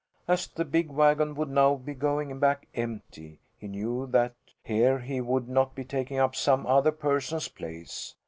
As 0.27 0.47
the 0.47 0.65
big 0.65 0.89
wagon 0.89 1.35
would 1.35 1.51
now 1.51 1.75
be 1.75 1.93
going 1.93 2.39
back 2.39 2.67
empty, 2.73 3.39
he 3.55 3.67
knew 3.67 4.07
that 4.07 4.33
here 4.63 4.97
he 4.97 5.21
would 5.21 5.47
not 5.47 5.75
be 5.75 5.83
taking 5.85 6.17
up 6.17 6.35
some 6.35 6.65
other 6.65 6.91
person's 6.91 7.47
place. 7.49 8.15